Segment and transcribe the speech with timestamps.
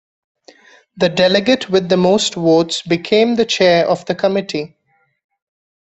[0.97, 4.75] The delegate with the most votes became the chair of the committee.